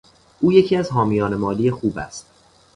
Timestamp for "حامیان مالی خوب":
0.91-1.97